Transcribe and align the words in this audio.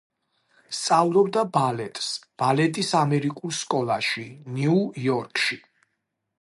სწავლობდა 0.77 1.43
ბალეტს, 1.57 2.07
ბალეტის 2.43 2.91
ამერიკულ 3.01 3.55
სკოლაში, 3.61 4.27
ნიუ-იორკში. 4.59 5.63